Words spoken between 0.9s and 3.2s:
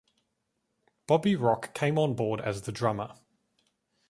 Bobby Rock came on board as the drummer.